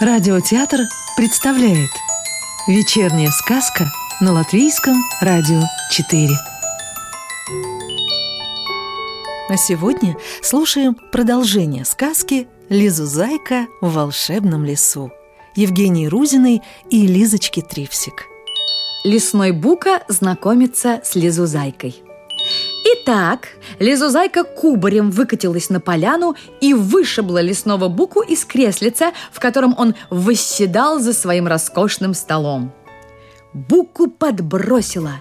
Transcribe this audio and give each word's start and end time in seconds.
Радиотеатр 0.00 0.82
представляет 1.16 1.90
Вечерняя 2.68 3.30
сказка 3.32 3.86
на 4.20 4.32
Латвийском 4.32 4.94
радио 5.20 5.60
4 5.90 6.28
А 9.48 9.56
сегодня 9.56 10.16
слушаем 10.40 10.94
продолжение 10.94 11.84
сказки 11.84 12.46
«Лизу 12.68 13.06
Зайка 13.06 13.66
в 13.80 13.92
волшебном 13.94 14.64
лесу» 14.64 15.10
Евгении 15.56 16.06
Рузиной 16.06 16.62
и 16.90 17.04
Лизочки 17.08 17.60
Трипсик 17.60 18.26
Лесной 19.02 19.50
Бука 19.50 20.04
знакомится 20.06 21.00
с 21.02 21.16
Лизузайкой. 21.16 22.07
Итак, 23.10 23.48
Лизузайка 23.78 24.44
кубарем 24.44 25.10
выкатилась 25.10 25.70
на 25.70 25.80
поляну 25.80 26.36
и 26.60 26.74
вышибла 26.74 27.40
лесного 27.40 27.88
Буку 27.88 28.20
из 28.20 28.44
креслица, 28.44 29.12
в 29.32 29.40
котором 29.40 29.74
он 29.78 29.94
восседал 30.10 30.98
за 30.98 31.14
своим 31.14 31.46
роскошным 31.46 32.12
столом. 32.12 32.70
Буку 33.54 34.08
подбросила, 34.08 35.12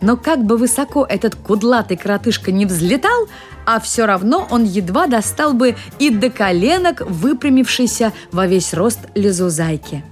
но 0.00 0.16
как 0.16 0.42
бы 0.42 0.56
высоко 0.56 1.04
этот 1.06 1.34
кудлатый 1.34 1.98
коротышка 1.98 2.50
не 2.50 2.64
взлетал, 2.64 3.28
а 3.66 3.78
все 3.78 4.06
равно 4.06 4.48
он 4.50 4.64
едва 4.64 5.06
достал 5.06 5.52
бы 5.52 5.76
и 5.98 6.08
до 6.08 6.30
коленок 6.30 7.02
выпрямившейся 7.02 8.14
во 8.32 8.46
весь 8.46 8.72
рост 8.72 9.00
Лизузайки. 9.14 10.02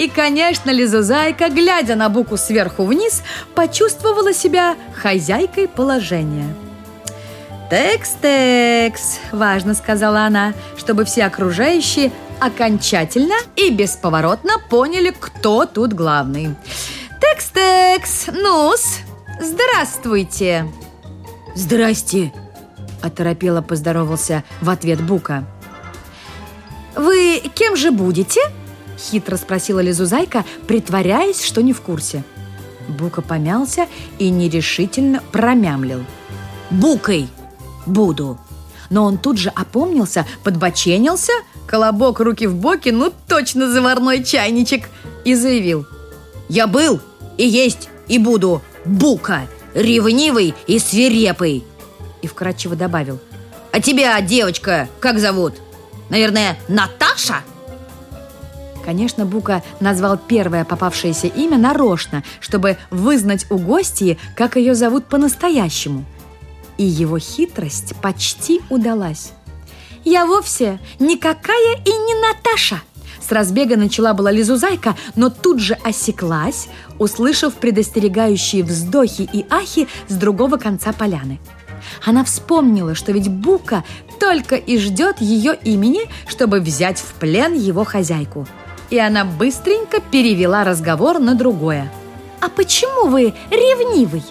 И, 0.00 0.08
конечно, 0.08 0.70
Лизузайка, 0.70 1.50
глядя 1.50 1.94
на 1.94 2.08
Буку 2.08 2.38
сверху 2.38 2.86
вниз, 2.86 3.22
почувствовала 3.54 4.32
себя 4.32 4.74
хозяйкой 4.94 5.68
положения. 5.68 6.54
«Текс-текс»,– 7.68 9.18
важно 9.30 9.74
сказала 9.74 10.22
она, 10.22 10.54
чтобы 10.78 11.04
все 11.04 11.26
окружающие 11.26 12.12
окончательно 12.40 13.34
и 13.56 13.68
бесповоротно 13.68 14.52
поняли, 14.70 15.14
кто 15.20 15.66
тут 15.66 15.92
главный. 15.92 16.54
«Текс-текс, 17.20 18.28
нус, 18.28 19.00
здравствуйте!» 19.38 20.64
«Здрасте!»– 21.54 22.32
оторопело 23.02 23.60
поздоровался 23.60 24.44
в 24.62 24.70
ответ 24.70 25.02
Бука. 25.02 25.44
«Вы 26.96 27.42
кем 27.54 27.76
же 27.76 27.90
будете?» 27.90 28.40
Хитро 29.00 29.36
спросила 29.36 29.80
Лизузайка, 29.80 30.44
притворяясь, 30.66 31.42
что 31.42 31.62
не 31.62 31.72
в 31.72 31.80
курсе. 31.80 32.24
Бука 32.88 33.22
помялся 33.22 33.86
и 34.18 34.30
нерешительно 34.30 35.22
промямлил. 35.32 36.04
«Букой 36.70 37.28
буду!» 37.86 38.38
Но 38.90 39.04
он 39.04 39.18
тут 39.18 39.38
же 39.38 39.50
опомнился, 39.50 40.26
подбоченился, 40.42 41.32
колобок 41.66 42.18
руки 42.18 42.46
в 42.46 42.56
боки, 42.56 42.88
ну 42.88 43.12
точно 43.28 43.70
заварной 43.70 44.24
чайничек, 44.24 44.88
и 45.24 45.34
заявил. 45.34 45.86
«Я 46.48 46.66
был 46.66 47.00
и 47.36 47.46
есть 47.46 47.88
и 48.08 48.18
буду 48.18 48.62
Бука, 48.84 49.46
ревнивый 49.74 50.54
и 50.66 50.78
свирепый!» 50.78 51.64
И 52.22 52.26
вкратчиво 52.26 52.74
добавил. 52.74 53.20
«А 53.72 53.80
тебя, 53.80 54.20
девочка, 54.20 54.88
как 54.98 55.20
зовут? 55.20 55.54
Наверное, 56.08 56.58
Наташа?» 56.66 57.42
Конечно, 58.84 59.26
Бука 59.26 59.62
назвал 59.78 60.16
первое 60.16 60.64
попавшееся 60.64 61.26
имя 61.26 61.58
нарочно, 61.58 62.24
чтобы 62.40 62.78
вызнать 62.90 63.46
у 63.50 63.58
гостей, 63.58 64.18
как 64.34 64.56
ее 64.56 64.74
зовут 64.74 65.06
по-настоящему. 65.06 66.04
И 66.78 66.84
его 66.84 67.18
хитрость 67.18 67.94
почти 68.00 68.60
удалась. 68.70 69.32
«Я 70.04 70.24
вовсе 70.24 70.78
никакая 70.98 71.76
и 71.84 71.90
не 71.90 72.14
Наташа!» 72.14 72.80
С 73.20 73.30
разбега 73.30 73.76
начала 73.76 74.14
была 74.14 74.32
Лизузайка, 74.32 74.96
но 75.14 75.28
тут 75.28 75.60
же 75.60 75.74
осеклась, 75.84 76.68
услышав 76.98 77.54
предостерегающие 77.54 78.64
вздохи 78.64 79.28
и 79.30 79.44
ахи 79.50 79.88
с 80.08 80.14
другого 80.14 80.56
конца 80.56 80.92
поляны. 80.92 81.38
Она 82.04 82.24
вспомнила, 82.24 82.94
что 82.94 83.12
ведь 83.12 83.28
Бука 83.28 83.84
только 84.18 84.56
и 84.56 84.78
ждет 84.78 85.20
ее 85.20 85.56
имени, 85.62 86.08
чтобы 86.26 86.60
взять 86.60 86.98
в 86.98 87.12
плен 87.14 87.54
его 87.54 87.84
хозяйку– 87.84 88.48
и 88.90 88.98
она 88.98 89.24
быстренько 89.24 90.00
перевела 90.00 90.64
разговор 90.64 91.18
на 91.18 91.34
другое. 91.34 91.90
«А 92.40 92.48
почему 92.48 93.08
вы 93.08 93.34
ревнивый?» 93.50 94.24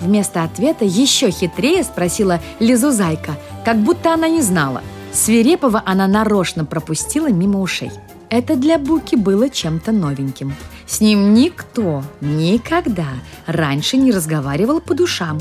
Вместо 0.00 0.42
ответа 0.42 0.84
еще 0.84 1.30
хитрее 1.30 1.82
спросила 1.82 2.40
Лизузайка, 2.60 3.36
как 3.64 3.78
будто 3.78 4.12
она 4.12 4.28
не 4.28 4.42
знала. 4.42 4.82
Свирепого 5.12 5.82
она 5.84 6.06
нарочно 6.06 6.64
пропустила 6.64 7.28
мимо 7.28 7.60
ушей. 7.60 7.90
Это 8.28 8.56
для 8.56 8.78
Буки 8.78 9.14
было 9.14 9.48
чем-то 9.48 9.92
новеньким. 9.92 10.54
С 10.86 11.00
ним 11.00 11.32
никто 11.34 12.02
никогда 12.20 13.06
раньше 13.46 13.96
не 13.96 14.12
разговаривал 14.12 14.80
по 14.80 14.94
душам, 14.94 15.40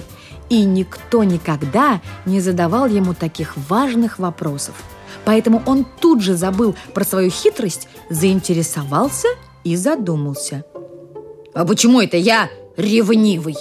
и 0.50 0.64
никто 0.64 1.24
никогда 1.24 2.00
не 2.26 2.40
задавал 2.40 2.86
ему 2.86 3.14
таких 3.14 3.58
важных 3.70 4.20
вопросов– 4.20 4.76
Поэтому 5.26 5.62
он 5.66 5.86
тут 6.00 6.22
же 6.22 6.36
забыл 6.36 6.76
про 6.94 7.04
свою 7.04 7.30
хитрость, 7.30 7.88
заинтересовался 8.10 9.28
и 9.64 9.76
задумался. 9.76 10.64
«А 11.54 11.66
почему 11.66 12.02
это 12.02 12.18
я 12.18 12.50
ревнивый?» 12.78 13.56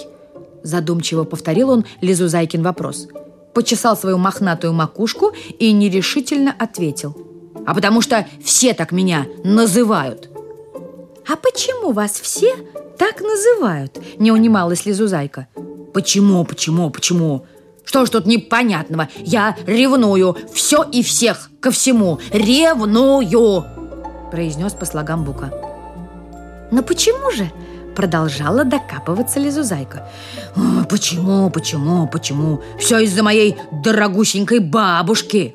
Задумчиво 0.63 1.25
повторил 1.25 1.69
он 1.69 1.85
Лизузайкин 2.01 2.63
вопрос. 2.63 3.07
Почесал 3.53 3.95
свою 3.97 4.17
мохнатую 4.17 4.73
макушку 4.73 5.33
и 5.59 5.71
нерешительно 5.71 6.55
ответил. 6.57 7.15
«А 7.65 7.73
потому 7.73 8.01
что 8.01 8.27
все 8.43 8.73
так 8.73 8.91
меня 8.91 9.27
называют!» 9.43 10.29
«А 11.27 11.35
почему 11.35 11.91
вас 11.91 12.19
все 12.19 12.55
так 12.97 13.21
называют?»– 13.21 13.97
не 14.17 14.31
унималась 14.31 14.85
Лизузайка. 14.85 15.47
«Почему, 15.93 16.43
почему, 16.43 16.89
почему? 16.89 17.45
Что 17.85 18.05
ж 18.05 18.09
тут 18.09 18.25
непонятного? 18.25 19.09
Я 19.19 19.55
ревную 19.65 20.37
все 20.53 20.83
и 20.83 21.03
всех 21.03 21.49
ко 21.59 21.71
всему. 21.71 22.19
Ревную!» 22.31 23.65
произнес 24.33 24.73
по 24.73 24.85
слогам 24.85 25.23
Бука. 25.23 25.51
«Но 26.71 26.81
почему 26.81 27.29
же?» 27.29 27.51
Продолжала 27.95 28.63
докапываться 28.63 29.39
Лизузайка. 29.39 30.09
«Почему, 30.89 31.51
почему, 31.51 32.07
почему? 32.07 32.61
Все 32.79 32.97
из-за 33.01 33.21
моей 33.21 33.55
дорогусенькой 33.83 34.57
бабушки!» 34.57 35.53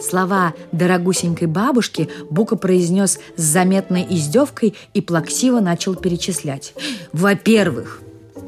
Слова 0.00 0.54
«дорогусенькой 0.72 1.46
бабушки» 1.46 2.08
Бука 2.30 2.56
произнес 2.56 3.20
с 3.36 3.42
заметной 3.42 4.04
издевкой 4.10 4.74
и 4.92 5.00
плаксиво 5.00 5.60
начал 5.60 5.94
перечислять. 5.94 6.74
«Во-первых, 7.12 8.00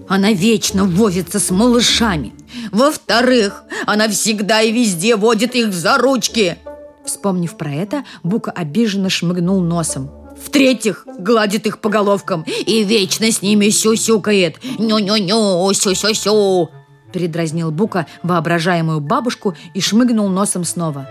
она 0.08 0.32
вечно 0.32 0.84
возится 0.84 1.38
с 1.38 1.50
малышами. 1.50 2.32
Во-вторых, 2.72 3.64
она 3.86 4.08
всегда 4.08 4.62
и 4.62 4.72
везде 4.72 5.16
водит 5.16 5.54
их 5.54 5.72
за 5.72 5.98
ручки. 5.98 6.58
Вспомнив 7.04 7.56
про 7.56 7.72
это, 7.72 8.04
Бука 8.22 8.50
обиженно 8.50 9.10
шмыгнул 9.10 9.60
носом. 9.60 10.10
В-третьих, 10.36 11.06
гладит 11.18 11.66
их 11.66 11.80
по 11.80 11.88
головкам 11.88 12.44
и 12.66 12.84
вечно 12.84 13.30
с 13.30 13.42
ними 13.42 13.68
сюсюкает. 13.70 14.62
Ню-ню-ню, 14.78 15.72
сю-сю-сю. 15.72 16.70
Передразнил 17.12 17.70
Бука 17.70 18.06
воображаемую 18.22 19.00
бабушку 19.00 19.56
и 19.72 19.80
шмыгнул 19.80 20.28
носом 20.28 20.64
снова. 20.64 21.08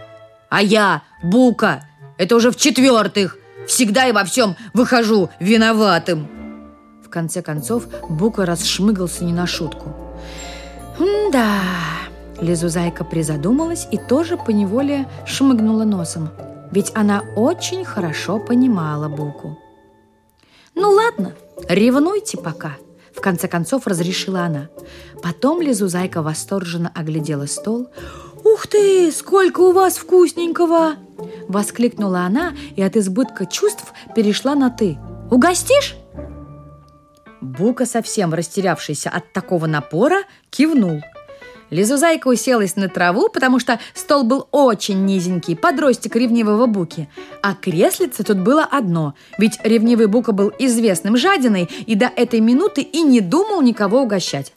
А 0.50 0.62
я, 0.62 1.01
Бука, 1.23 1.88
это 2.17 2.35
уже 2.35 2.51
в-четвертых, 2.51 3.38
всегда 3.67 4.07
и 4.07 4.12
во 4.12 4.23
всем 4.23 4.56
выхожу 4.73 5.29
виноватым. 5.39 6.44
Конце 7.16 7.42
концов, 7.42 7.88
Бука 8.09 8.46
расшмыгался 8.46 9.24
не 9.24 9.31
на 9.31 9.48
шутку. 9.48 9.94
«Да...» 11.31 11.62
Лизузайка 12.42 13.06
призадумалась 13.06 13.88
и 13.89 13.98
тоже 13.98 14.36
поневоле 14.36 15.07
шмыгнула 15.25 15.86
носом. 15.86 16.28
Ведь 16.74 16.92
она 16.94 17.24
очень 17.38 17.86
хорошо 17.86 18.38
понимала 18.38 19.07
Буку. 19.07 19.57
«Ну 20.75 20.89
ладно, 20.89 21.31
ревнуйте 21.69 22.38
пока», 22.38 22.74
в 23.16 23.22
конце 23.22 23.48
концов 23.48 23.88
разрешила 23.88 24.42
она. 24.42 24.68
Потом 25.24 25.62
Лизузайка 25.62 26.22
восторженно 26.22 26.92
оглядела 26.94 27.45
стол. 27.45 27.88
«Ух 28.44 28.68
ты, 28.68 29.10
сколько 29.13 29.62
у 29.62 29.72
вас 29.72 29.95
вкусненького!» 29.95 30.95
Воскликнула 31.48 32.25
она 32.25 32.54
и 32.75 32.81
от 32.81 32.98
избытка 32.98 33.45
чувств 33.45 33.94
перешла 34.13 34.54
на 34.54 34.69
«ты». 34.69 34.98
«Угостишь?» 35.31 35.95
Бука, 37.45 37.86
совсем 37.86 38.33
растерявшийся 38.33 39.09
от 39.09 39.31
такого 39.31 39.68
напора, 39.68 40.24
кивнул. 40.50 41.01
Лизузайка 41.69 42.27
уселась 42.27 42.75
на 42.75 42.89
траву, 42.89 43.30
потому 43.30 43.59
что 43.59 43.80
стол 43.94 44.24
был 44.24 44.47
очень 44.51 45.06
низенький, 45.06 45.56
подростик 45.56 46.15
ревнивого 46.15 46.65
Буки. 46.65 47.07
А 47.42 47.53
креслице 47.53 48.24
тут 48.24 48.39
было 48.39 48.63
одно, 48.63 49.13
ведь 49.38 49.59
ревнивый 49.63 50.07
Бука 50.07 50.31
был 50.31 50.51
известным 50.57 51.18
жадиной 51.18 51.69
и 51.86 51.95
до 51.95 52.06
этой 52.07 52.39
минуты 52.39 52.81
и 52.81 53.01
не 53.01 53.21
думал 53.21 53.62
никого 53.62 54.01
угощать. 54.01 54.53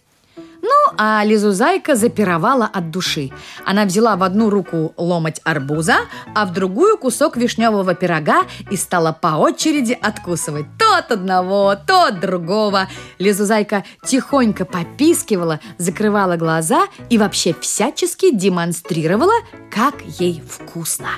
«Ну, 0.99 1.05
а 1.05 1.25
Лизузайка 1.25 1.95
запировала 1.95 2.67
от 2.67 2.91
души. 2.91 3.31
Она 3.65 3.85
взяла 3.85 4.17
в 4.17 4.23
одну 4.25 4.51
руку 4.51 4.93
ломоть 4.97 5.41
арбуза, 5.45 5.99
а 6.35 6.45
в 6.45 6.53
другую 6.53 6.99
кусок 6.99 7.37
вишневого 7.37 7.95
пирога 7.95 8.43
и 8.71 8.77
стала 8.77 9.13
по 9.13 9.37
очереди 9.37 9.97
откусывать 10.01 10.67
то 10.79 10.97
от 10.97 11.13
одного, 11.13 11.77
то 11.87 12.07
от 12.07 12.21
другого. 12.21 12.89
Лизузайка 13.19 13.85
тихонько 14.05 14.65
попискивала, 14.65 15.61
закрывала 15.79 16.37
глаза 16.37 16.87
и 17.11 17.19
вообще 17.19 17.55
всячески 17.55 18.35
демонстрировала, 18.35 19.35
как 19.71 19.95
ей 20.19 20.43
вкусно. 20.49 21.11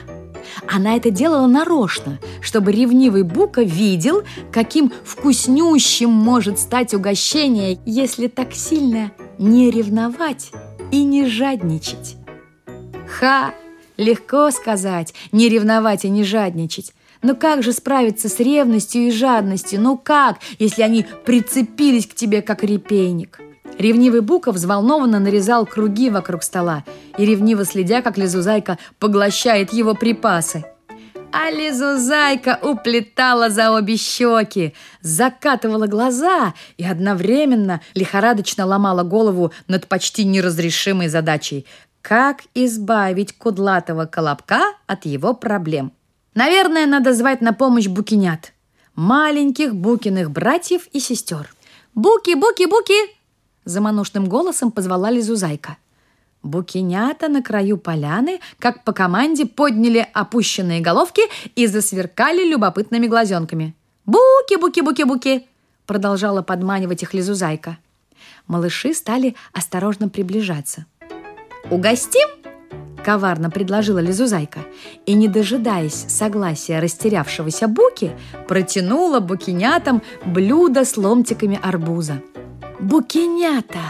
Она 0.68 0.96
это 0.96 1.10
делала 1.10 1.46
нарочно, 1.46 2.18
чтобы 2.42 2.72
ревнивый 2.72 3.22
Бука 3.22 3.62
видел, 3.62 4.24
каким 4.52 4.92
вкуснющим 5.04 6.10
может 6.10 6.58
стать 6.58 6.92
угощение, 6.92 7.78
если 7.86 8.26
так 8.26 8.52
сильно 8.52 9.10
не 9.40 9.70
ревновать 9.70 10.52
и 10.90 11.02
не 11.02 11.26
жадничать. 11.26 12.16
Ха! 13.08 13.54
Легко 13.96 14.50
сказать, 14.50 15.14
не 15.32 15.48
ревновать 15.48 16.04
и 16.04 16.10
не 16.10 16.24
жадничать. 16.24 16.92
Но 17.22 17.34
как 17.34 17.62
же 17.62 17.72
справиться 17.72 18.28
с 18.28 18.38
ревностью 18.38 19.02
и 19.02 19.10
жадностью? 19.10 19.80
Ну 19.80 19.96
как, 19.96 20.38
если 20.58 20.82
они 20.82 21.06
прицепились 21.24 22.06
к 22.06 22.14
тебе, 22.14 22.42
как 22.42 22.64
репейник? 22.64 23.40
Ревнивый 23.78 24.20
Бука 24.20 24.52
взволнованно 24.52 25.18
нарезал 25.18 25.64
круги 25.64 26.10
вокруг 26.10 26.42
стола 26.42 26.84
и 27.16 27.24
ревниво 27.24 27.64
следя, 27.64 28.02
как 28.02 28.18
Лизузайка 28.18 28.78
поглощает 28.98 29.72
его 29.72 29.94
припасы. 29.94 30.64
А 31.32 31.50
Лизузайка 31.50 32.58
уплетала 32.62 33.50
за 33.50 33.70
обе 33.70 33.96
щеки, 33.96 34.74
закатывала 35.00 35.86
глаза 35.86 36.54
и 36.76 36.84
одновременно 36.84 37.80
лихорадочно 37.94 38.66
ломала 38.66 39.02
голову 39.02 39.52
над 39.68 39.86
почти 39.86 40.24
неразрешимой 40.24 41.08
задачей– 41.08 41.66
как 42.02 42.44
избавить 42.54 43.36
кудлатого 43.36 44.06
колобка 44.06 44.74
от 44.86 45.04
его 45.04 45.34
проблем. 45.34 45.92
Наверное, 46.34 46.86
надо 46.86 47.12
звать 47.12 47.40
на 47.40 47.52
помощь 47.52 47.88
букинят. 47.88 48.52
Маленьких 48.94 49.74
букиных 49.74 50.30
братьев 50.30 50.86
и 50.92 51.00
сестер. 51.00 51.52
«Буки, 51.94 52.34
буки, 52.34 52.66
буки!» 52.66 53.16
Заманушным 53.64 54.26
голосом 54.26 54.70
позвала 54.70 55.10
Лизузайка. 55.10 55.76
Букинята 56.42 57.28
на 57.28 57.42
краю 57.42 57.76
поляны, 57.76 58.40
как 58.58 58.84
по 58.84 58.92
команде, 58.92 59.46
подняли 59.46 60.06
опущенные 60.12 60.80
головки 60.80 61.22
и 61.54 61.66
засверкали 61.66 62.44
любопытными 62.44 63.06
глазенками. 63.06 63.74
«Буки, 64.06 64.56
буки, 64.58 64.80
буки, 64.80 65.04
буки!» 65.04 65.46
продолжала 65.90 66.42
подманивать 66.42 67.02
их 67.02 67.14
Лизузайка. 67.14 67.76
Малыши 68.46 68.94
стали 68.94 69.34
осторожно 69.52 70.08
приближаться. 70.08 70.86
«Угостим?»– 71.68 72.28
коварно 73.04 73.50
предложила 73.50 73.98
Лизузайка. 73.98 74.60
И, 75.04 75.14
не 75.14 75.26
дожидаясь 75.26 76.04
согласия 76.06 76.78
растерявшегося 76.78 77.66
Буки, 77.66 78.12
протянула 78.46 79.18
букинятам 79.18 80.00
блюдо 80.24 80.84
с 80.84 80.96
ломтиками 80.96 81.58
арбуза. 81.60 82.22
Букинята 82.78 83.82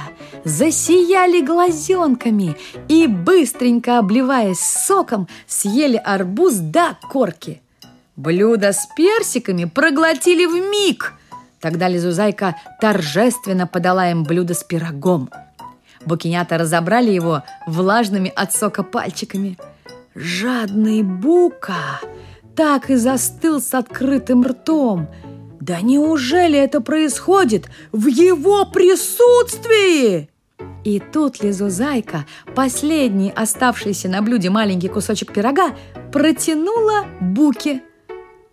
засияли 0.44 1.40
глазенками 1.40 2.56
и, 2.88 3.06
быстренько 3.06 3.98
обливаясь 3.98 4.60
соком, 4.60 5.28
съели 5.46 5.96
арбуз 5.96 6.56
до 6.56 6.96
корки. 7.10 7.62
Блюдо 8.16 8.72
с 8.72 8.86
персиками 8.96 9.64
проглотили 9.64 10.46
в 10.46 10.54
миг. 10.70 11.14
Тогда 11.60 11.88
Лизузайка 11.88 12.56
торжественно 12.80 13.66
подала 13.66 14.10
им 14.10 14.24
блюдо 14.24 14.54
с 14.54 14.64
пирогом. 14.64 15.30
Букинята 16.04 16.56
разобрали 16.56 17.10
его 17.10 17.42
влажными 17.66 18.32
от 18.34 18.54
сока 18.54 18.82
пальчиками. 18.82 19.58
Жадный 20.14 21.02
Бука 21.02 22.00
так 22.56 22.90
и 22.90 22.96
застыл 22.96 23.60
с 23.60 23.74
открытым 23.74 24.44
ртом– 24.44 25.08
да 25.60 25.82
неужели 25.82 26.58
это 26.58 26.80
происходит 26.80 27.66
в 27.92 28.06
его 28.06 28.64
присутствии? 28.64 30.30
И 30.84 30.98
тут 30.98 31.42
Лизузайка, 31.42 32.24
последний 32.54 33.30
оставшийся 33.30 34.08
на 34.08 34.22
блюде 34.22 34.48
маленький 34.48 34.88
кусочек 34.88 35.32
пирога, 35.32 35.76
протянула 36.12 37.04
Буке. 37.20 37.82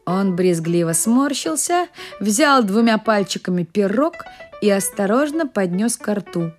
Он 0.06 0.36
брезгливо 0.36 0.92
сморщился, 0.92 1.88
взял 2.20 2.64
двумя 2.64 2.98
пальчиками 2.98 3.64
пирог 3.64 4.14
и 4.62 4.70
осторожно 4.70 5.48
поднес 5.48 5.96
ко 5.96 6.16
рту. 6.16 6.52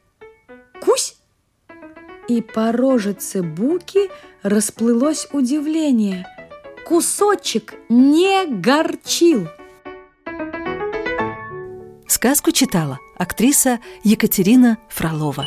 «Кусь!» 0.82 1.16
И 2.28 2.40
по 2.42 2.72
рожице 2.72 3.42
Буки 3.42 4.10
расплылось 4.42 5.28
удивление. 5.32 6.26
Кусочек 6.86 7.74
не 7.88 8.46
горчил. 8.46 9.48
Сказку 12.10 12.52
читала 12.52 13.00
актриса 13.18 13.80
Екатерина 14.02 14.78
Фролова. 14.88 15.46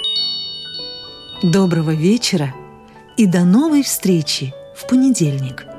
Доброго 1.41 1.95
вечера 1.95 2.53
и 3.17 3.25
до 3.25 3.45
новой 3.45 3.81
встречи 3.81 4.53
в 4.77 4.87
понедельник. 4.87 5.70